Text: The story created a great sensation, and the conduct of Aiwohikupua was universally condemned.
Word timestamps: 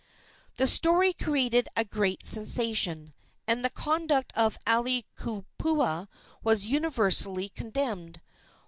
The 0.55 0.65
story 0.65 1.13
created 1.13 1.69
a 1.77 1.85
great 1.85 2.25
sensation, 2.25 3.13
and 3.45 3.63
the 3.63 3.69
conduct 3.69 4.33
of 4.35 4.57
Aiwohikupua 4.65 6.07
was 6.43 6.65
universally 6.65 7.49
condemned. 7.49 8.19